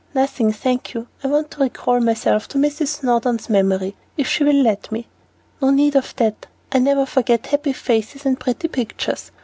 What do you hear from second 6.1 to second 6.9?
that; I